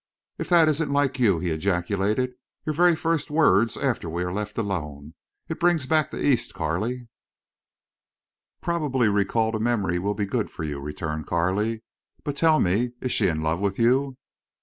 "If 0.39 0.49
that 0.49 0.67
isn't 0.67 0.91
like 0.91 1.19
you!" 1.19 1.37
he 1.37 1.51
ejaculated. 1.51 2.33
"Your 2.65 2.73
very 2.73 2.95
first 2.95 3.29
words 3.29 3.77
after 3.77 4.09
we 4.09 4.23
are 4.23 4.33
left 4.33 4.57
alone! 4.57 5.13
It 5.47 5.59
brings 5.59 5.85
back 5.85 6.09
the 6.09 6.25
East, 6.25 6.55
Carley." 6.55 7.07
"Probably 8.61 9.09
recall 9.09 9.51
to 9.51 9.59
memory 9.59 9.99
will 9.99 10.15
be 10.15 10.25
good 10.25 10.49
for 10.49 10.63
you," 10.63 10.79
returned 10.79 11.27
Carley. 11.27 11.83
"But 12.23 12.35
tell 12.35 12.59
me. 12.59 12.93
Is 12.99 13.11
she 13.11 13.27
in 13.27 13.43
love 13.43 13.59
with 13.59 13.77
you?" 13.77 14.17